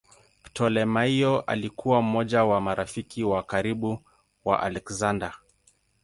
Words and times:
Ptolemaio 0.43 1.41
alikuwa 1.41 2.01
mmoja 2.01 2.43
wa 2.45 2.61
marafiki 2.61 3.23
wa 3.23 3.43
karibu 3.43 3.99
wa 4.45 4.61
Aleksander. 4.63 5.33